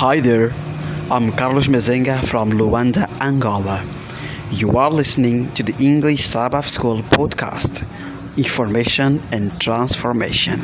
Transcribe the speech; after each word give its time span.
Hi 0.00 0.18
there, 0.18 0.50
I'm 1.10 1.30
Carlos 1.36 1.66
Mezenga 1.66 2.26
from 2.26 2.52
Luanda, 2.52 3.06
Angola. 3.20 3.84
You 4.50 4.78
are 4.78 4.90
listening 4.90 5.52
to 5.52 5.62
the 5.62 5.76
English 5.78 6.24
Sabbath 6.24 6.66
School 6.66 7.02
podcast 7.02 7.86
Information 8.38 9.20
and 9.30 9.60
Transformation. 9.60 10.60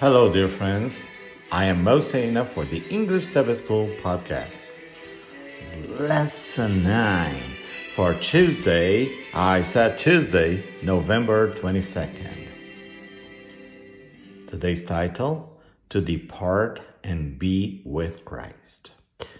Hello, 0.00 0.32
dear 0.32 0.48
friends. 0.48 0.96
I 1.52 1.66
am 1.66 1.84
Moseina 1.84 2.48
for 2.54 2.64
the 2.64 2.78
English 2.88 3.26
Sabbath 3.28 3.62
School 3.62 3.90
podcast. 4.02 4.56
Lesson 5.98 6.84
9 6.84 7.42
for 7.94 8.14
Tuesday. 8.14 9.14
I 9.34 9.60
said 9.62 9.98
Tuesday, 9.98 10.64
November 10.82 11.52
22nd. 11.52 12.48
Today's 14.48 14.82
title 14.82 15.52
to 15.90 16.00
depart 16.00 16.80
and 17.04 17.38
be 17.38 17.82
with 17.84 18.24
Christ. 18.24 18.90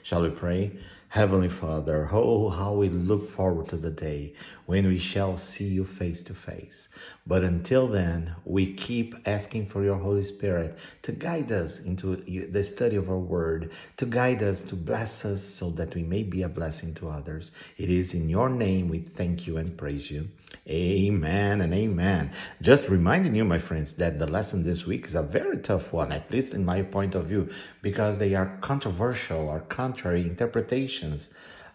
Shall 0.02 0.23
we 0.23 0.30
pray? 0.30 0.78
Heavenly 1.09 1.48
Father, 1.48 2.09
oh, 2.12 2.48
how 2.50 2.74
we 2.74 2.88
look 2.88 3.30
forward 3.30 3.69
to 3.70 3.77
the 3.77 3.91
day 3.91 4.34
when 4.66 4.87
we 4.87 4.98
shall 4.98 5.38
see 5.38 5.65
you 5.65 5.84
face 5.84 6.23
to 6.23 6.34
face. 6.34 6.88
But 7.27 7.45
until 7.45 7.88
then, 7.88 8.34
we 8.45 8.75
keep 8.75 9.15
asking 9.25 9.66
for 9.69 9.83
your 9.83 9.97
Holy 9.97 10.25
Spirit 10.25 10.77
to 11.02 11.12
guide 11.12 11.51
us 11.52 11.79
into 11.79 12.16
the 12.51 12.65
study 12.65 12.97
of 12.97 13.09
our 13.09 13.19
word, 13.19 13.70
to 13.97 14.06
guide 14.06 14.42
us, 14.42 14.62
to 14.65 14.77
bless 14.77 15.25
us 15.25 15.42
so 15.42 15.70
that 15.70 15.95
we 15.95 16.02
may 16.02 16.25
be 16.25 16.42
a 16.42 16.48
blessing 16.48 16.95
to 16.95 17.09
others. 17.09 17.52
It 17.79 17.91
is 17.91 18.12
in 18.15 18.29
your 18.29 18.48
name 18.48 18.89
we 18.89 19.01
thank 19.01 19.47
you 19.47 19.56
and 19.56 19.77
praise 19.79 20.11
you. 20.11 20.29
Amen 20.69 21.61
and 21.61 21.73
amen. 21.73 22.33
Just 22.61 22.89
reminding 22.89 23.34
you, 23.34 23.45
my 23.45 23.59
friends, 23.59 23.92
that 23.95 24.19
the 24.19 24.27
lesson 24.27 24.64
this 24.64 24.84
week 24.84 25.06
is 25.06 25.14
a 25.14 25.23
very 25.23 25.59
tough 25.59 25.92
one, 25.92 26.11
at 26.12 26.30
least 26.30 26.55
in 26.55 26.64
my 26.64 26.83
point 26.83 27.14
of 27.14 27.27
view, 27.27 27.51
because 27.83 28.19
they 28.19 28.34
are 28.34 28.58
controversial 28.61 29.48
or 29.48 29.61
contrary 29.61 30.23
interpretations 30.23 31.28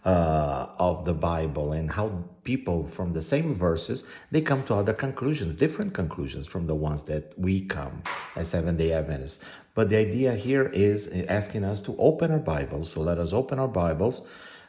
uh, 0.05 0.67
of 0.80 1.05
the 1.05 1.13
Bible 1.13 1.73
and 1.73 1.91
how 1.91 2.23
people 2.44 2.88
from 2.88 3.13
the 3.13 3.21
same 3.21 3.55
verses 3.55 4.03
they 4.31 4.41
come 4.41 4.63
to 4.63 4.73
other 4.73 4.93
conclusions, 4.93 5.53
different 5.55 5.93
conclusions 5.93 6.47
from 6.47 6.66
the 6.66 6.75
ones 6.75 7.03
that 7.03 7.38
we 7.38 7.61
come 7.61 8.02
as 8.35 8.49
Seven 8.49 8.77
Day 8.77 8.93
Adventists. 8.93 9.39
But 9.75 9.89
the 9.89 9.97
idea 9.97 10.33
here 10.33 10.67
is 10.67 11.08
asking 11.30 11.63
us 11.63 11.81
to 11.81 11.95
open 11.97 12.31
our 12.31 12.39
Bibles. 12.39 12.91
So 12.91 13.02
let 13.02 13.19
us 13.19 13.31
open 13.31 13.59
our 13.59 13.67
Bibles 13.67 14.21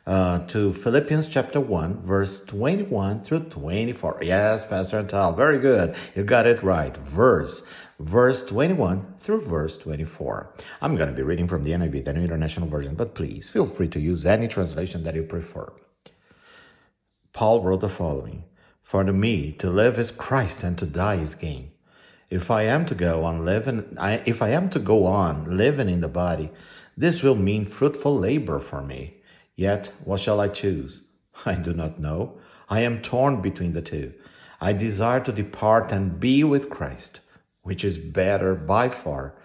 uh, 0.07 0.41
to 0.47 0.73
Philippians 0.75 1.29
chapter 1.29 1.61
1, 1.61 2.03
verse 2.03 2.41
21 2.41 3.21
through 3.21 3.45
24. 3.45 4.21
Yes, 4.23 4.65
Pastor 4.65 5.03
Antal, 5.03 5.37
very 5.37 5.61
good. 5.61 5.95
You 6.17 6.25
got 6.25 6.47
it 6.47 6.63
right. 6.63 6.97
Verse, 6.97 7.63
verse 8.01 8.43
21 8.43 9.15
through 9.21 9.43
verse 9.43 9.79
24. 9.79 10.55
I'm 10.81 10.97
going 10.97 11.09
to 11.09 11.15
be 11.15 11.23
reading 11.23 11.47
from 11.47 11.63
the 11.63 11.71
NIV, 11.71 12.05
the 12.05 12.13
New 12.13 12.25
International 12.25 12.67
Version, 12.67 12.97
but 12.97 13.15
please 13.15 13.49
feel 13.49 13.67
free 13.67 13.89
to 13.89 14.01
use 14.01 14.27
any 14.27 14.49
translation 14.49 15.05
that 15.05 15.15
you 15.15 15.23
prefer. 15.23 15.73
Paul 17.33 17.63
wrote 17.63 17.81
the 17.81 17.89
following, 17.89 18.43
For 18.83 19.05
to 19.05 19.13
me, 19.13 19.53
to 19.53 19.71
live 19.71 19.99
is 20.01 20.11
Christ 20.11 20.65
and 20.65 20.77
to 20.79 20.87
die 20.87 21.17
is 21.17 21.37
gain. 21.37 21.71
If 22.29 22.51
I 22.51 22.63
am 22.63 22.87
to 22.87 22.95
go 22.97 23.25
on 23.25 23.45
living, 23.45 23.97
I, 23.99 24.23
if 24.27 24.43
I 24.43 24.49
am 24.49 24.69
to 24.71 24.81
go 24.81 25.07
on 25.07 25.57
living 25.57 25.89
in 25.89 26.01
the 26.01 26.09
body, 26.09 26.51
this 26.97 27.23
will 27.23 27.37
mean 27.37 27.67
fruitful 27.67 28.19
labor 28.19 28.59
for 28.59 28.83
me. 28.83 29.22
Yet, 29.63 29.93
what 30.05 30.21
shall 30.21 30.41
I 30.41 30.49
choose? 30.49 31.03
I 31.47 31.55
do 31.55 31.73
not 31.73 32.01
know. 32.01 32.41
I 32.69 32.81
am 32.81 33.01
torn 33.01 33.43
between 33.43 33.75
the 33.75 33.81
two. 33.81 34.13
I 34.61 34.73
desire 34.73 35.21
to 35.21 35.31
depart 35.31 35.93
and 35.93 36.19
be 36.19 36.43
with 36.43 36.69
Christ, 36.69 37.21
which 37.63 37.85
is 37.85 37.97
better 37.97 38.57
by 38.57 38.89
far, 38.89 39.37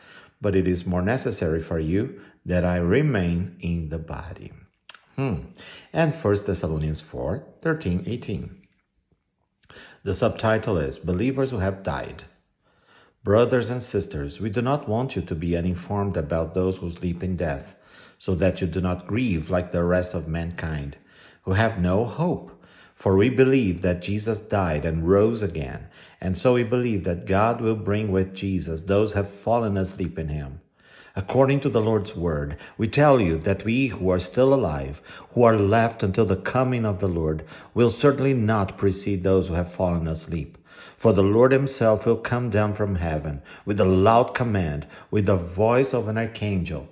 but 0.41 0.55
it 0.55 0.67
is 0.67 0.87
more 0.87 1.03
necessary 1.03 1.61
for 1.61 1.77
you 1.77 2.19
that 2.47 2.65
I 2.65 2.77
remain 2.77 3.57
in 3.59 3.89
the 3.89 3.99
body. 3.99 4.53
Hmm. 5.15 5.53
And 5.93 6.15
1 6.15 6.45
Thessalonians 6.47 7.01
4 7.01 7.43
13, 7.61 8.05
18. 8.07 8.61
The 10.01 10.15
subtitle 10.15 10.79
is 10.79 10.97
Believers 10.97 11.51
Who 11.51 11.59
Have 11.59 11.83
Died. 11.83 12.23
Brothers 13.23 13.69
and 13.69 13.83
sisters, 13.83 14.39
we 14.39 14.49
do 14.49 14.63
not 14.63 14.89
want 14.89 15.15
you 15.15 15.21
to 15.21 15.35
be 15.35 15.55
uninformed 15.55 16.17
about 16.17 16.55
those 16.55 16.77
who 16.77 16.89
sleep 16.89 17.21
in 17.21 17.37
death 17.37 17.75
so 18.19 18.35
that 18.35 18.61
you 18.61 18.67
do 18.67 18.81
not 18.81 19.07
grieve 19.07 19.49
like 19.49 19.71
the 19.71 19.83
rest 19.83 20.13
of 20.13 20.27
mankind, 20.27 20.97
who 21.43 21.53
have 21.53 21.79
no 21.79 22.05
hope. 22.05 22.51
For 22.95 23.15
we 23.15 23.29
believe 23.29 23.83
that 23.83 24.01
Jesus 24.01 24.39
died 24.39 24.85
and 24.85 25.07
rose 25.07 25.43
again, 25.43 25.87
and 26.19 26.37
so 26.37 26.53
we 26.53 26.63
believe 26.63 27.03
that 27.03 27.27
God 27.27 27.61
will 27.61 27.75
bring 27.75 28.11
with 28.11 28.33
Jesus 28.33 28.81
those 28.81 29.11
who 29.11 29.17
have 29.17 29.29
fallen 29.29 29.77
asleep 29.77 30.17
in 30.17 30.29
him. 30.29 30.61
According 31.15 31.61
to 31.61 31.69
the 31.69 31.81
Lord's 31.81 32.15
word, 32.15 32.57
we 32.77 32.87
tell 32.87 33.19
you 33.19 33.39
that 33.39 33.65
we 33.65 33.87
who 33.87 34.09
are 34.09 34.19
still 34.19 34.53
alive, 34.53 35.01
who 35.33 35.43
are 35.43 35.57
left 35.57 36.03
until 36.03 36.25
the 36.25 36.35
coming 36.35 36.85
of 36.85 36.99
the 36.99 37.07
Lord, 37.07 37.43
will 37.73 37.89
certainly 37.91 38.33
not 38.33 38.77
precede 38.77 39.23
those 39.23 39.47
who 39.47 39.55
have 39.55 39.71
fallen 39.71 40.07
asleep. 40.07 40.57
For 40.95 41.13
the 41.13 41.23
Lord 41.23 41.51
himself 41.51 42.05
will 42.05 42.17
come 42.17 42.49
down 42.49 42.73
from 42.73 42.95
heaven 42.95 43.41
with 43.65 43.79
a 43.79 43.85
loud 43.85 44.33
command, 44.33 44.87
with 45.09 45.25
the 45.27 45.37
voice 45.37 45.93
of 45.93 46.07
an 46.07 46.17
archangel, 46.17 46.87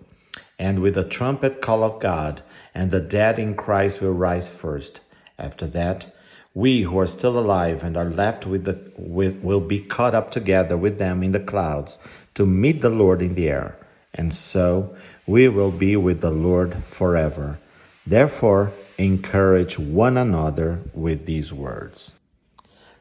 and 0.58 0.80
with 0.80 0.96
the 0.96 1.04
trumpet 1.04 1.62
call 1.62 1.84
of 1.84 2.00
God, 2.00 2.42
and 2.74 2.90
the 2.92 3.00
dead 3.00 3.40
in 3.40 3.56
Christ 3.56 4.02
will 4.02 4.14
rise 4.14 4.48
first. 4.48 5.02
After 5.38 5.68
that, 5.68 6.14
we 6.54 6.82
who 6.82 6.98
are 7.00 7.08
still 7.08 7.38
alive 7.38 7.84
and 7.84 7.98
are 7.98 8.10
left 8.10 8.46
with 8.46 8.64
the 8.64 8.80
with 8.98 9.42
will 9.44 9.60
be 9.60 9.80
caught 9.82 10.16
up 10.16 10.32
together 10.32 10.78
with 10.78 10.98
them 10.98 11.22
in 11.22 11.32
the 11.32 11.40
clouds 11.40 11.98
to 12.36 12.46
meet 12.46 12.82
the 12.82 12.90
Lord 12.90 13.22
in 13.22 13.36
the 13.36 13.50
air, 13.50 13.78
and 14.14 14.34
so 14.34 14.96
we 15.28 15.50
will 15.50 15.72
be 15.72 15.98
with 15.98 16.22
the 16.22 16.32
Lord 16.32 16.84
forever. 16.92 17.60
Therefore, 18.08 18.72
encourage 18.98 19.78
one 19.78 20.18
another 20.18 20.80
with 20.94 21.26
these 21.26 21.52
words. 21.52 22.14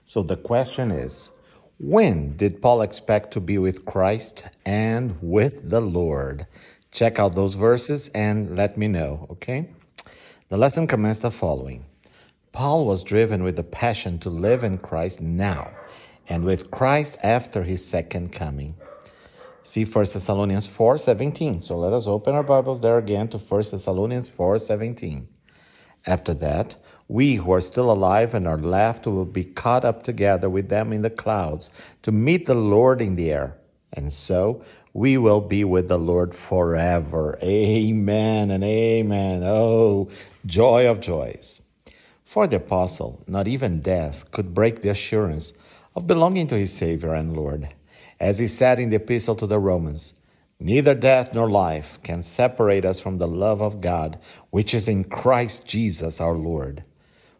So 0.06 0.22
the 0.22 0.36
question 0.36 0.90
is, 0.90 1.28
when 1.78 2.36
did 2.36 2.62
Paul 2.62 2.82
expect 2.82 3.32
to 3.32 3.40
be 3.40 3.58
with 3.58 3.84
Christ 3.84 4.44
and 4.64 5.16
with 5.20 5.68
the 5.68 5.80
Lord? 5.80 6.46
Check 6.94 7.18
out 7.18 7.34
those 7.34 7.54
verses 7.54 8.08
and 8.14 8.54
let 8.56 8.78
me 8.78 8.86
know, 8.86 9.26
okay? 9.28 9.68
The 10.48 10.56
lesson 10.56 10.86
commenced 10.86 11.22
the 11.22 11.30
following. 11.32 11.84
Paul 12.52 12.86
was 12.86 13.02
driven 13.02 13.42
with 13.42 13.56
the 13.56 13.64
passion 13.64 14.20
to 14.20 14.30
live 14.30 14.62
in 14.62 14.78
Christ 14.78 15.20
now 15.20 15.72
and 16.28 16.44
with 16.44 16.70
Christ 16.70 17.18
after 17.24 17.64
his 17.64 17.84
second 17.84 18.32
coming. 18.32 18.76
See 19.64 19.84
1 19.84 20.12
Thessalonians 20.12 20.68
4:17. 20.68 21.64
So 21.64 21.76
let 21.76 21.92
us 21.92 22.06
open 22.06 22.36
our 22.36 22.44
Bibles 22.44 22.80
there 22.80 22.98
again 22.98 23.26
to 23.30 23.38
1 23.38 23.72
Thessalonians 23.72 24.28
4:17. 24.28 25.26
After 26.06 26.32
that, 26.34 26.76
we 27.08 27.34
who 27.34 27.50
are 27.50 27.60
still 27.60 27.90
alive 27.90 28.34
and 28.34 28.46
are 28.46 28.56
left 28.56 29.08
will 29.08 29.24
be 29.24 29.42
caught 29.42 29.84
up 29.84 30.04
together 30.04 30.48
with 30.48 30.68
them 30.68 30.92
in 30.92 31.02
the 31.02 31.10
clouds 31.10 31.70
to 32.02 32.12
meet 32.12 32.46
the 32.46 32.54
Lord 32.54 33.00
in 33.00 33.16
the 33.16 33.32
air. 33.32 33.56
And 33.96 34.12
so 34.12 34.64
we 34.92 35.18
will 35.18 35.40
be 35.40 35.62
with 35.64 35.88
the 35.88 35.98
Lord 35.98 36.34
forever. 36.34 37.38
Amen 37.42 38.50
and 38.50 38.64
amen. 38.64 39.42
Oh, 39.44 40.08
joy 40.46 40.88
of 40.88 41.00
joys. 41.00 41.60
For 42.24 42.48
the 42.48 42.56
apostle, 42.56 43.22
not 43.28 43.46
even 43.46 43.80
death 43.80 44.30
could 44.32 44.52
break 44.52 44.82
the 44.82 44.90
assurance 44.90 45.52
of 45.94 46.08
belonging 46.08 46.48
to 46.48 46.58
his 46.58 46.72
Savior 46.72 47.14
and 47.14 47.36
Lord. 47.36 47.68
As 48.18 48.36
he 48.38 48.48
said 48.48 48.80
in 48.80 48.90
the 48.90 48.96
epistle 48.96 49.36
to 49.36 49.46
the 49.46 49.60
Romans, 49.60 50.12
neither 50.58 50.94
death 50.94 51.32
nor 51.32 51.48
life 51.48 51.98
can 52.02 52.24
separate 52.24 52.84
us 52.84 52.98
from 52.98 53.18
the 53.18 53.28
love 53.28 53.60
of 53.60 53.80
God, 53.80 54.18
which 54.50 54.74
is 54.74 54.88
in 54.88 55.04
Christ 55.04 55.64
Jesus 55.64 56.20
our 56.20 56.34
Lord. 56.34 56.82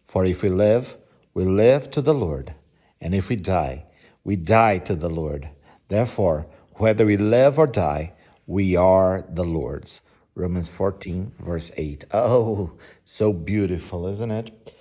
For 0.07 0.25
if 0.25 0.43
we 0.43 0.51
live, 0.51 0.95
we 1.35 1.45
live 1.45 1.91
to 1.93 2.03
the 2.03 2.15
Lord. 2.15 2.55
And 3.01 3.15
if 3.15 3.29
we 3.29 3.35
die, 3.35 3.87
we 4.23 4.37
die 4.37 4.79
to 4.79 4.95
the 4.95 5.11
Lord. 5.11 5.49
Therefore, 5.95 6.47
whether 6.79 7.07
we 7.07 7.17
live 7.17 7.57
or 7.57 7.69
die, 7.69 8.15
we 8.49 8.75
are 8.75 9.25
the 9.33 9.45
Lord's. 9.45 10.01
Romans 10.35 10.69
14, 10.69 11.31
verse 11.39 11.71
8. 11.77 12.07
Oh, 12.13 12.73
so 13.05 13.33
beautiful, 13.33 14.09
isn't 14.09 14.33
it? 14.33 14.75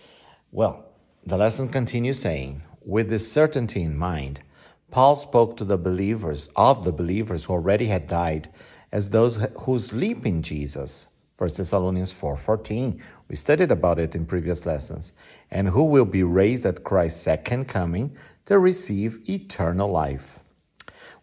Well, 0.52 0.86
the 1.24 1.38
lesson 1.38 1.70
continues 1.70 2.20
saying, 2.20 2.64
with 2.84 3.10
this 3.10 3.32
certainty 3.32 3.84
in 3.84 3.96
mind, 3.96 4.42
Paul 4.90 5.16
spoke 5.16 5.58
to 5.58 5.66
the 5.66 5.78
believers, 5.78 6.50
of 6.56 6.84
the 6.84 6.92
believers 6.92 7.44
who 7.44 7.54
already 7.54 7.86
had 7.86 8.08
died, 8.08 8.50
as 8.92 9.12
those 9.12 9.38
who 9.60 9.78
sleep 9.78 10.26
in 10.26 10.42
Jesus. 10.42 11.08
1 11.38 11.50
Thessalonians 11.58 12.12
4:14. 12.12 13.00
We 13.28 13.36
studied 13.36 13.72
about 13.72 14.00
it 14.00 14.16
in 14.16 14.26
previous 14.26 14.66
lessons. 14.66 15.14
And 15.52 15.70
who 15.70 15.84
will 15.84 16.06
be 16.06 16.24
raised 16.24 16.66
at 16.66 16.84
Christ's 16.84 17.22
second 17.22 17.68
coming 17.68 18.16
to 18.48 18.58
receive 18.58 19.30
eternal 19.30 19.92
life. 19.92 20.40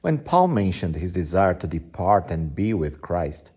When 0.02 0.16
Paul 0.16 0.48
mentioned 0.48 0.96
his 0.96 1.12
desire 1.12 1.52
to 1.52 1.66
depart 1.66 2.30
and 2.30 2.54
be 2.54 2.72
with 2.72 3.02
Christ, 3.02 3.50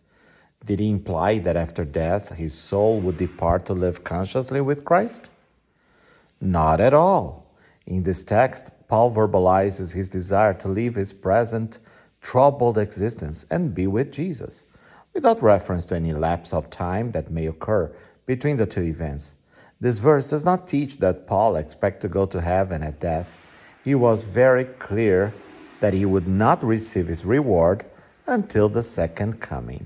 did 0.65 0.79
he 0.79 0.89
imply 0.89 1.39
that 1.39 1.55
after 1.55 1.85
death 1.85 2.33
his 2.33 2.53
soul 2.53 2.99
would 2.99 3.17
depart 3.17 3.65
to 3.67 3.73
live 3.73 4.03
consciously 4.03 4.59
with 4.59 4.83
Christ? 4.83 5.29
Not 6.41 6.81
at 6.81 6.93
all. 6.93 7.45
In 7.85 8.03
this 8.03 8.25
text, 8.25 8.65
Paul 8.89 9.11
verbalizes 9.11 9.93
his 9.93 10.09
desire 10.09 10.53
to 10.55 10.67
leave 10.67 10.95
his 10.95 11.13
present 11.13 11.79
troubled 12.21 12.77
existence 12.77 13.45
and 13.49 13.73
be 13.73 13.87
with 13.87 14.11
Jesus, 14.11 14.63
without 15.13 15.41
reference 15.41 15.85
to 15.87 15.95
any 15.95 16.11
lapse 16.11 16.53
of 16.53 16.69
time 16.69 17.11
that 17.11 17.31
may 17.31 17.47
occur 17.47 17.89
between 18.25 18.57
the 18.57 18.65
two 18.65 18.83
events. 18.83 19.33
This 19.79 19.99
verse 19.99 20.27
does 20.27 20.43
not 20.43 20.67
teach 20.67 20.97
that 20.99 21.25
Paul 21.25 21.55
expect 21.55 22.01
to 22.01 22.09
go 22.09 22.25
to 22.25 22.41
heaven 22.41 22.83
at 22.83 22.99
death. 22.99 23.29
He 23.83 23.95
was 23.95 24.23
very 24.23 24.65
clear 24.65 25.33
that 25.83 25.93
he 25.93 26.05
would 26.05 26.27
not 26.29 26.63
receive 26.63 27.09
his 27.09 27.25
reward 27.25 27.83
until 28.25 28.69
the 28.69 28.81
second 28.81 29.41
coming. 29.41 29.85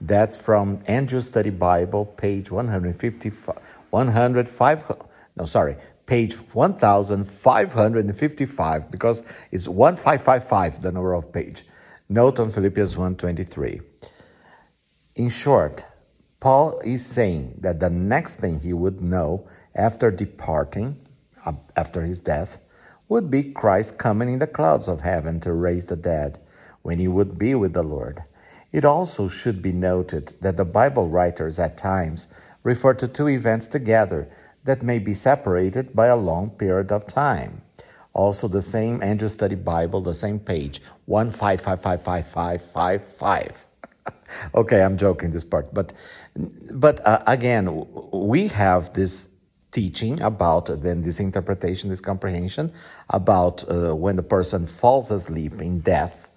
That's 0.00 0.36
from 0.36 0.80
Andrews 0.88 1.28
Study 1.28 1.50
Bible, 1.50 2.04
page 2.04 2.50
155, 2.50 3.56
105, 3.90 4.92
no, 5.36 5.46
sorry, 5.46 5.76
page 6.06 6.34
1555, 6.34 8.90
because 8.90 9.22
it's 9.52 9.68
1555, 9.68 10.82
the 10.82 10.90
number 10.90 11.14
of 11.14 11.32
page. 11.32 11.64
Note 12.08 12.40
on 12.40 12.50
Philippians 12.50 12.96
1.23. 12.96 13.82
In 15.14 15.28
short, 15.28 15.84
Paul 16.40 16.80
is 16.80 17.06
saying 17.06 17.60
that 17.60 17.78
the 17.78 17.90
next 17.90 18.40
thing 18.40 18.58
he 18.58 18.72
would 18.72 19.00
know 19.00 19.46
after 19.76 20.10
departing, 20.10 20.96
uh, 21.46 21.52
after 21.76 22.02
his 22.02 22.18
death, 22.18 22.58
would 23.10 23.30
be 23.30 23.42
Christ 23.42 23.98
coming 23.98 24.32
in 24.32 24.38
the 24.38 24.46
clouds 24.46 24.86
of 24.86 25.00
heaven 25.00 25.40
to 25.40 25.52
raise 25.52 25.86
the 25.86 25.96
dead, 25.96 26.38
when 26.82 26.96
he 26.96 27.08
would 27.08 27.36
be 27.36 27.56
with 27.56 27.72
the 27.72 27.82
Lord. 27.82 28.22
It 28.72 28.84
also 28.84 29.26
should 29.28 29.60
be 29.60 29.72
noted 29.72 30.32
that 30.40 30.56
the 30.56 30.64
Bible 30.64 31.08
writers 31.08 31.58
at 31.58 31.76
times 31.76 32.28
refer 32.62 32.94
to 32.94 33.08
two 33.08 33.28
events 33.28 33.66
together 33.66 34.28
that 34.64 34.84
may 34.84 35.00
be 35.00 35.12
separated 35.12 35.92
by 35.92 36.06
a 36.06 36.16
long 36.16 36.50
period 36.50 36.92
of 36.92 37.08
time. 37.08 37.62
Also, 38.12 38.46
the 38.46 38.62
same 38.62 39.02
Andrews 39.02 39.32
Study 39.32 39.56
Bible, 39.56 40.00
the 40.00 40.14
same 40.14 40.38
page, 40.38 40.80
15555555. 41.08 43.54
okay, 44.54 44.82
I'm 44.82 44.96
joking 44.96 45.32
this 45.32 45.42
part, 45.42 45.74
but 45.74 45.92
but 46.70 47.04
uh, 47.04 47.24
again, 47.26 47.88
we 48.12 48.46
have 48.48 48.94
this 48.94 49.29
teaching 49.72 50.20
about 50.20 50.82
then 50.82 51.02
this 51.02 51.20
interpretation, 51.20 51.90
this 51.90 52.00
comprehension 52.00 52.72
about 53.08 53.70
uh, 53.70 53.94
when 53.94 54.16
the 54.16 54.22
person 54.22 54.66
falls 54.66 55.10
asleep 55.10 55.60
in 55.60 55.80
death 55.80 56.30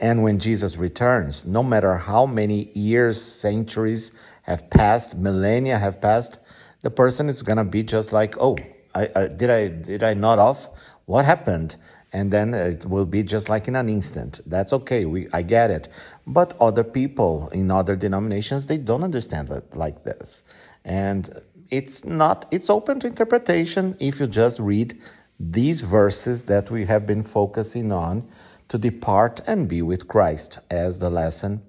and 0.00 0.22
when 0.22 0.40
Jesus 0.40 0.76
returns, 0.76 1.44
no 1.44 1.62
matter 1.62 1.96
how 1.96 2.26
many 2.26 2.70
years, 2.74 3.22
centuries 3.22 4.12
have 4.42 4.68
passed, 4.68 5.14
millennia 5.14 5.78
have 5.78 6.00
passed, 6.00 6.38
the 6.82 6.90
person 6.90 7.28
is 7.28 7.42
going 7.42 7.58
to 7.58 7.64
be 7.64 7.82
just 7.82 8.12
like, 8.12 8.34
oh, 8.38 8.58
I, 8.94 9.08
I, 9.14 9.26
did 9.28 9.50
I 9.50 9.68
did 9.68 10.02
I 10.02 10.14
nod 10.14 10.38
off? 10.38 10.68
What 11.06 11.24
happened? 11.24 11.76
And 12.12 12.30
then 12.30 12.54
it 12.54 12.84
will 12.84 13.06
be 13.06 13.22
just 13.22 13.48
like 13.48 13.66
in 13.66 13.74
an 13.74 13.88
instant. 13.88 14.40
That's 14.46 14.72
okay. 14.72 15.04
We 15.04 15.28
I 15.32 15.42
get 15.42 15.70
it. 15.70 15.88
But 16.26 16.56
other 16.60 16.84
people 16.84 17.48
in 17.48 17.70
other 17.70 17.96
denominations 17.96 18.66
they 18.66 18.76
don't 18.76 19.02
understand 19.02 19.50
it 19.50 19.76
like 19.76 20.04
this, 20.04 20.42
and 20.84 21.40
it's 21.70 22.04
not. 22.04 22.46
It's 22.50 22.70
open 22.70 23.00
to 23.00 23.06
interpretation 23.06 23.96
if 24.00 24.20
you 24.20 24.26
just 24.26 24.58
read 24.58 25.00
these 25.40 25.80
verses 25.80 26.44
that 26.44 26.70
we 26.70 26.86
have 26.86 27.06
been 27.06 27.24
focusing 27.24 27.92
on 27.92 28.28
to 28.68 28.78
depart 28.78 29.40
and 29.46 29.68
be 29.68 29.82
with 29.82 30.08
Christ, 30.08 30.58
as 30.70 30.98
the 30.98 31.10
lesson 31.10 31.62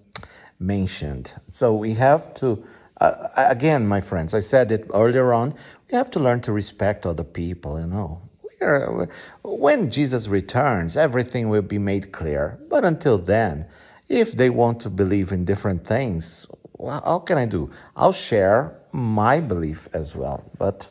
mentioned. 0.59 1.31
So 1.49 1.73
we 1.73 1.93
have 1.95 2.33
to, 2.35 2.65
uh, 3.01 3.27
again, 3.35 3.87
my 3.87 4.01
friends, 4.01 4.33
I 4.33 4.39
said 4.39 4.71
it 4.71 4.89
earlier 4.93 5.33
on, 5.33 5.55
we 5.89 5.97
have 5.97 6.11
to 6.11 6.19
learn 6.19 6.41
to 6.41 6.51
respect 6.51 7.05
other 7.05 7.23
people, 7.23 7.79
you 7.79 7.87
know. 7.87 8.21
Are, 8.61 9.09
when 9.43 9.91
Jesus 9.91 10.27
returns, 10.27 10.95
everything 10.95 11.49
will 11.49 11.61
be 11.61 11.77
made 11.77 12.11
clear. 12.11 12.57
But 12.69 12.85
until 12.85 13.17
then, 13.17 13.67
if 14.07 14.31
they 14.31 14.49
want 14.49 14.81
to 14.81 14.89
believe 14.89 15.31
in 15.31 15.45
different 15.45 15.85
things, 15.85 16.47
well, 16.77 17.01
how 17.05 17.19
can 17.19 17.37
I 17.37 17.45
do? 17.45 17.71
I'll 17.95 18.13
share 18.13 18.75
my 18.91 19.39
belief 19.39 19.87
as 19.93 20.15
well, 20.15 20.43
but 20.57 20.87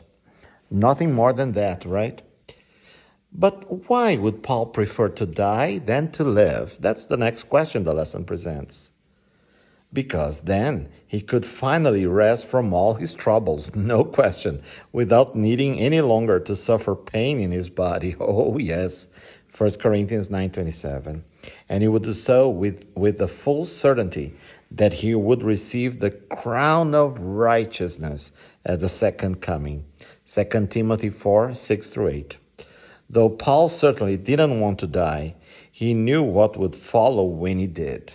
nothing 0.71 1.13
more 1.13 1.33
than 1.33 1.53
that, 1.53 1.85
right? 1.85 2.21
But 3.33 3.89
why 3.89 4.17
would 4.17 4.43
Paul 4.43 4.67
prefer 4.67 5.09
to 5.09 5.27
die 5.27 5.79
than 5.79 6.13
to 6.13 6.25
live? 6.25 6.77
That's 6.81 7.07
the 7.07 7.17
next 7.17 7.45
question 7.45 7.85
the 7.85 7.93
lesson 7.93 8.25
presents. 8.25 8.93
Because 9.93 10.39
then 10.41 10.89
he 11.07 11.21
could 11.21 11.45
finally 11.45 12.07
rest 12.07 12.47
from 12.47 12.73
all 12.73 12.95
his 12.95 13.15
troubles, 13.15 13.73
no 13.75 14.05
question, 14.05 14.63
without 14.93 15.37
needing 15.37 15.81
any 15.81 16.01
longer 16.01 16.41
to 16.41 16.57
suffer 16.57 16.95
pain 16.95 17.41
in 17.41 17.51
his 17.51 17.69
body. 17.69 18.17
Oh 18.21 18.59
yes, 18.59 19.09
1 19.57 19.71
Corinthians 19.73 20.29
9:27. 20.29 21.23
And 21.69 21.83
he 21.83 21.89
would 21.89 22.03
do 22.03 22.15
so 22.15 22.49
with, 22.49 22.85
with 22.97 23.19
the 23.19 23.29
full 23.29 23.67
certainty 23.67 24.35
that 24.77 24.93
he 24.93 25.15
would 25.15 25.43
receive 25.43 26.01
the 26.01 26.11
crown 26.11 26.95
of 26.95 27.19
righteousness 27.19 28.33
at 28.65 28.81
the 28.81 28.89
second 28.89 29.41
coming. 29.41 29.85
2 30.27 30.67
Timothy 30.69 31.11
4, 31.11 31.55
6 31.55 31.89
through 31.89 32.09
8. 32.09 32.37
Though 33.11 33.31
Paul 33.31 33.69
certainly 33.69 34.17
didn't 34.17 34.61
want 34.61 34.81
to 34.81 34.87
die, 34.87 35.37
he 35.71 35.95
knew 35.95 36.23
what 36.23 36.57
would 36.57 36.75
follow 36.75 37.25
when 37.25 37.59
he 37.59 37.67
did. 37.67 38.15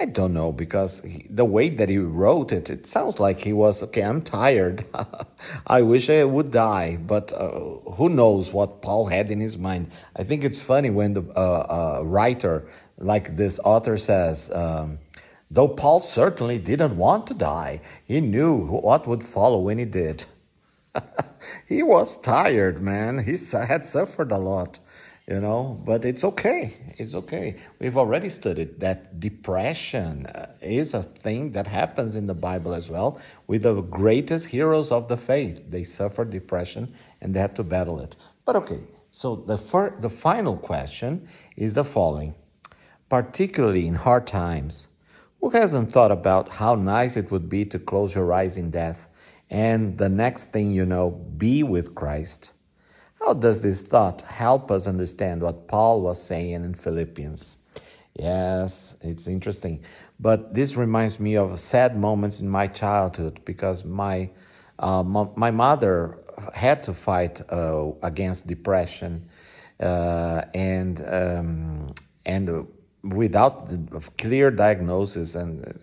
I 0.00 0.04
don't 0.04 0.32
know 0.32 0.52
because 0.52 1.00
he, 1.00 1.26
the 1.28 1.44
way 1.44 1.70
that 1.70 1.88
he 1.88 1.98
wrote 1.98 2.52
it, 2.52 2.70
it 2.70 2.86
sounds 2.86 3.18
like 3.18 3.40
he 3.40 3.52
was 3.52 3.82
okay. 3.82 4.02
I'm 4.02 4.22
tired. 4.22 4.86
I 5.66 5.82
wish 5.82 6.08
I 6.08 6.22
would 6.22 6.52
die, 6.52 6.96
but 6.96 7.32
uh, 7.32 7.50
who 7.96 8.08
knows 8.08 8.52
what 8.52 8.80
Paul 8.80 9.06
had 9.06 9.30
in 9.30 9.40
his 9.40 9.58
mind? 9.58 9.90
I 10.14 10.22
think 10.22 10.44
it's 10.44 10.60
funny 10.60 10.90
when 10.90 11.14
the 11.14 11.22
uh, 11.36 11.98
uh, 11.98 12.02
writer, 12.04 12.68
like 12.96 13.36
this 13.36 13.58
author, 13.58 13.96
says, 13.96 14.48
um, 14.52 14.98
"Though 15.50 15.68
Paul 15.68 16.00
certainly 16.00 16.58
didn't 16.58 16.98
want 16.98 17.26
to 17.28 17.34
die, 17.34 17.80
he 18.04 18.20
knew 18.20 18.66
what 18.66 19.06
would 19.06 19.24
follow 19.24 19.60
when 19.60 19.78
he 19.78 19.86
did." 19.86 20.24
he 21.66 21.82
was 21.82 22.18
tired, 22.18 22.82
man. 22.82 23.18
He 23.18 23.38
had 23.52 23.86
suffered 23.86 24.30
a 24.30 24.38
lot, 24.38 24.78
you 25.26 25.40
know, 25.40 25.80
but 25.84 26.04
it's 26.04 26.22
okay. 26.22 26.76
It's 26.98 27.14
okay. 27.14 27.56
We've 27.78 27.96
already 27.96 28.28
studied 28.28 28.80
that 28.80 29.20
depression 29.20 30.26
uh, 30.26 30.52
is 30.60 30.92
a 30.94 31.02
thing 31.02 31.52
that 31.52 31.66
happens 31.66 32.14
in 32.14 32.26
the 32.26 32.34
Bible 32.34 32.74
as 32.74 32.90
well 32.90 33.18
with 33.46 33.62
the 33.62 33.80
greatest 33.80 34.46
heroes 34.46 34.90
of 34.90 35.08
the 35.08 35.16
faith. 35.16 35.62
They 35.68 35.84
suffered 35.84 36.30
depression 36.30 36.92
and 37.20 37.34
they 37.34 37.40
had 37.40 37.56
to 37.56 37.64
battle 37.64 38.00
it. 38.00 38.16
But 38.44 38.56
okay, 38.56 38.80
so 39.10 39.36
the, 39.36 39.58
fir- 39.58 39.96
the 39.98 40.10
final 40.10 40.56
question 40.56 41.28
is 41.56 41.74
the 41.74 41.84
following. 41.84 42.34
Particularly 43.08 43.86
in 43.86 43.94
hard 43.94 44.26
times, 44.26 44.88
who 45.40 45.50
hasn't 45.50 45.92
thought 45.92 46.10
about 46.10 46.48
how 46.48 46.74
nice 46.74 47.16
it 47.16 47.30
would 47.30 47.48
be 47.48 47.64
to 47.66 47.78
close 47.78 48.14
your 48.14 48.32
eyes 48.32 48.56
in 48.56 48.70
death 48.70 49.08
and 49.50 49.96
the 49.96 50.08
next 50.08 50.52
thing 50.52 50.72
you 50.72 50.84
know, 50.84 51.10
be 51.10 51.62
with 51.62 51.94
Christ. 51.94 52.52
How 53.20 53.34
does 53.34 53.60
this 53.62 53.82
thought 53.82 54.22
help 54.22 54.70
us 54.70 54.86
understand 54.86 55.42
what 55.42 55.68
Paul 55.68 56.02
was 56.02 56.22
saying 56.22 56.64
in 56.64 56.74
Philippians? 56.74 57.56
Yes, 58.14 58.94
it's 59.00 59.26
interesting. 59.26 59.84
But 60.20 60.54
this 60.54 60.76
reminds 60.76 61.18
me 61.18 61.36
of 61.36 61.58
sad 61.60 61.96
moments 61.96 62.40
in 62.40 62.48
my 62.48 62.66
childhood 62.66 63.40
because 63.44 63.84
my 63.84 64.30
uh, 64.78 65.02
my 65.02 65.50
mother 65.50 66.18
had 66.54 66.84
to 66.84 66.94
fight 66.94 67.42
uh, 67.50 67.90
against 68.02 68.46
depression 68.46 69.28
uh, 69.80 70.42
and 70.54 71.00
um, 71.00 71.94
and 72.24 72.66
without 73.14 73.70
clear 74.16 74.50
diagnosis 74.50 75.34
and 75.34 75.80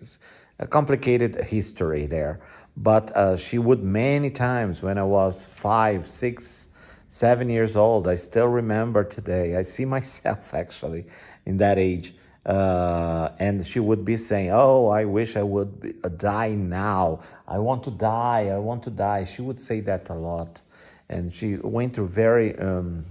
a 0.58 0.66
complicated 0.66 1.36
history 1.44 2.06
there. 2.06 2.40
But 2.76 3.16
uh, 3.16 3.36
she 3.36 3.58
would 3.58 3.82
many 3.82 4.30
times 4.30 4.82
when 4.82 4.98
I 4.98 5.04
was 5.04 5.42
five, 5.42 6.06
six, 6.06 6.66
seven 7.08 7.48
years 7.48 7.76
old. 7.76 8.06
I 8.06 8.16
still 8.16 8.48
remember 8.48 9.04
today. 9.04 9.56
I 9.56 9.62
see 9.62 9.84
myself 9.96 10.54
actually 10.54 11.06
in 11.44 11.58
that 11.58 11.78
age. 11.78 12.14
Uh, 12.44 13.32
and 13.40 13.66
she 13.66 13.80
would 13.80 14.04
be 14.04 14.16
saying, 14.16 14.50
"Oh, 14.52 14.86
I 14.86 15.04
wish 15.04 15.36
I 15.36 15.42
would 15.42 15.80
be, 15.80 15.94
uh, 16.04 16.08
die 16.08 16.50
now. 16.50 17.22
I 17.48 17.58
want 17.58 17.84
to 17.84 17.90
die. 17.90 18.50
I 18.54 18.58
want 18.58 18.84
to 18.84 18.90
die." 18.90 19.24
She 19.24 19.42
would 19.42 19.58
say 19.58 19.80
that 19.80 20.10
a 20.10 20.14
lot, 20.14 20.60
and 21.08 21.34
she 21.34 21.56
went 21.56 21.94
through 21.94 22.06
very 22.06 22.56
um, 22.56 23.06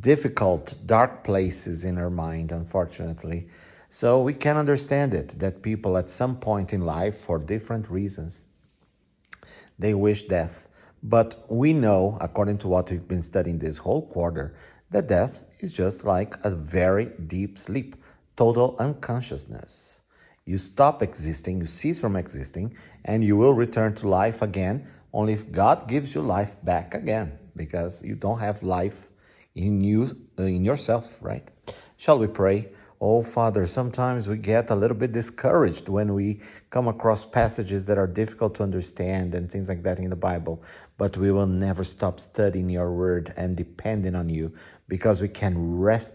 difficult, 0.00 0.74
dark 0.86 1.24
places 1.24 1.84
in 1.84 1.96
her 1.96 2.10
mind, 2.10 2.52
unfortunately. 2.52 3.48
So 3.90 4.20
we 4.22 4.34
can 4.34 4.56
understand 4.56 5.14
it 5.14 5.38
that 5.38 5.62
people 5.62 5.96
at 5.96 6.10
some 6.10 6.36
point 6.36 6.72
in 6.72 6.82
life, 6.82 7.18
for 7.20 7.38
different 7.38 7.90
reasons, 7.90 8.44
they 9.78 9.94
wish 9.94 10.24
death. 10.24 10.68
But 11.02 11.46
we 11.48 11.72
know, 11.72 12.18
according 12.20 12.58
to 12.58 12.68
what 12.68 12.90
we've 12.90 13.08
been 13.08 13.22
studying 13.22 13.58
this 13.58 13.78
whole 13.78 14.06
quarter, 14.06 14.54
that 14.90 15.06
death 15.06 15.42
is 15.60 15.72
just 15.72 16.04
like 16.04 16.36
a 16.44 16.50
very 16.50 17.06
deep 17.26 17.58
sleep, 17.58 17.96
total 18.36 18.76
unconsciousness. 18.78 20.00
You 20.44 20.58
stop 20.58 21.02
existing, 21.02 21.60
you 21.60 21.66
cease 21.66 21.98
from 21.98 22.16
existing, 22.16 22.76
and 23.04 23.24
you 23.24 23.36
will 23.36 23.54
return 23.54 23.94
to 23.96 24.08
life 24.08 24.42
again 24.42 24.86
only 25.12 25.32
if 25.32 25.50
God 25.50 25.88
gives 25.88 26.14
you 26.14 26.20
life 26.20 26.54
back 26.62 26.94
again, 26.94 27.38
because 27.56 28.02
you 28.02 28.14
don't 28.14 28.40
have 28.40 28.62
life 28.62 29.07
in 29.58 29.80
you, 29.80 30.16
in 30.38 30.64
yourself, 30.64 31.08
right? 31.20 31.46
Shall 31.96 32.18
we 32.18 32.28
pray? 32.28 32.68
Oh, 33.00 33.22
Father, 33.22 33.66
sometimes 33.66 34.28
we 34.28 34.38
get 34.38 34.70
a 34.70 34.76
little 34.76 34.96
bit 34.96 35.12
discouraged 35.12 35.88
when 35.88 36.14
we 36.14 36.40
come 36.70 36.88
across 36.88 37.24
passages 37.26 37.84
that 37.86 37.98
are 37.98 38.06
difficult 38.06 38.56
to 38.56 38.62
understand 38.62 39.34
and 39.34 39.50
things 39.50 39.68
like 39.68 39.82
that 39.82 39.98
in 39.98 40.10
the 40.10 40.16
Bible. 40.16 40.62
But 40.96 41.16
we 41.16 41.30
will 41.30 41.46
never 41.46 41.84
stop 41.84 42.20
studying 42.20 42.68
your 42.68 42.92
word 42.92 43.32
and 43.36 43.56
depending 43.56 44.14
on 44.14 44.28
you 44.28 44.54
because 44.88 45.20
we 45.20 45.28
can 45.28 45.78
rest 45.78 46.14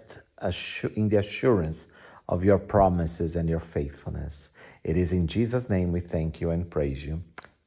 in 0.96 1.10
the 1.10 1.18
assurance 1.18 1.88
of 2.28 2.44
your 2.44 2.60
promises 2.60 3.36
and 3.36 3.50
your 3.50 3.62
faithfulness. 3.62 4.50
It 4.84 4.98
is 4.98 5.14
in 5.14 5.28
Jesus' 5.28 5.70
name 5.70 5.92
we 5.92 6.02
thank 6.02 6.42
you 6.42 6.50
and 6.50 6.70
praise 6.70 7.06
you. 7.06 7.24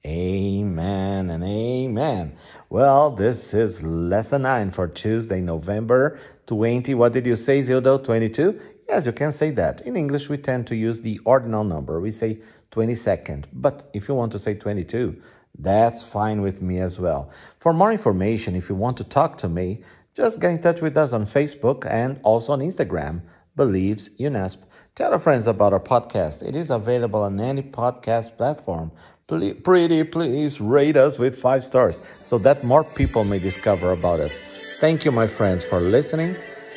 Amen 0.07 1.31
and 1.31 1.43
amen. 1.43 2.37
Well, 2.71 3.11
this 3.11 3.53
is 3.53 3.83
lesson 3.83 4.43
9 4.43 4.71
for 4.71 4.87
Tuesday, 4.87 5.41
November 5.41 6.21
20. 6.47 6.95
What 6.95 7.13
did 7.13 7.27
you 7.27 7.35
say, 7.35 7.61
Zildo? 7.61 8.05
22? 8.05 8.61
Yes, 8.89 9.05
you 9.05 9.11
can 9.11 9.33
say 9.33 9.51
that. 9.51 9.81
In 9.81 9.97
English, 9.97 10.29
we 10.29 10.37
tend 10.37 10.69
to 10.69 10.77
use 10.77 11.03
the 11.03 11.19
ordinal 11.25 11.65
number. 11.65 12.01
We 12.01 12.13
say 12.13 12.39
22nd. 12.71 13.47
But 13.53 13.91
if 13.95 14.07
you 14.07 14.15
want 14.15 14.31
to 14.31 14.39
say 14.39 14.55
22, 14.55 15.21
that's 15.59 16.05
fine 16.05 16.41
with 16.41 16.63
me 16.63 16.79
as 16.79 17.01
well. 17.01 17.31
For 17.59 17.73
more 17.73 17.91
information, 17.91 18.55
if 18.55 18.69
you 18.69 18.77
want 18.77 18.99
to 18.99 19.05
talk 19.05 19.39
to 19.39 19.49
me, 19.49 19.83
just 20.15 20.39
get 20.39 20.53
in 20.53 20.63
touch 20.63 20.81
with 20.81 20.97
us 20.97 21.13
on 21.13 21.27
Facebook 21.27 21.85
and 21.85 22.21
also 22.23 22.53
on 22.53 22.61
Instagram, 22.61 23.23
Believes 23.57 24.09
UNESP. 24.21 24.59
Tell 24.95 25.11
your 25.11 25.19
friends 25.19 25.47
about 25.47 25.73
our 25.73 25.81
podcast. 25.81 26.43
It 26.43 26.55
is 26.55 26.71
available 26.71 27.23
on 27.23 27.41
any 27.41 27.63
podcast 27.63 28.37
platform 28.37 28.93
pretty 29.26 30.04
please 30.04 30.61
rate 30.61 30.97
us 30.97 31.18
with 31.18 31.37
five 31.37 31.64
stars 31.64 32.00
so 32.25 32.38
that 32.38 32.62
more 32.64 32.85
people 32.85 33.25
may 33.25 33.38
discover 33.38 33.92
about 33.92 34.21
us. 34.21 34.40
Thank 34.80 35.04
you, 35.04 35.11
my 35.11 35.26
friends, 35.26 35.64
for 35.64 35.80
listening, 35.80 36.37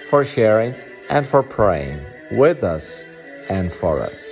for 0.10 0.26
sharing, 0.26 0.74
and 1.10 1.28
for 1.28 1.44
praying 1.44 2.04
with 2.32 2.64
us 2.64 3.04
and 3.50 3.72
for 3.72 4.00
us. 4.00 4.24